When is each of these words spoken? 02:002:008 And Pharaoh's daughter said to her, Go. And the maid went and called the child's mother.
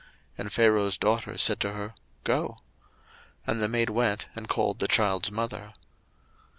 02:002:008 0.35 0.39
And 0.39 0.53
Pharaoh's 0.53 0.97
daughter 0.97 1.37
said 1.37 1.59
to 1.59 1.73
her, 1.73 1.93
Go. 2.23 2.57
And 3.45 3.61
the 3.61 3.67
maid 3.67 3.91
went 3.91 4.29
and 4.35 4.49
called 4.49 4.79
the 4.79 4.87
child's 4.87 5.31
mother. 5.31 5.73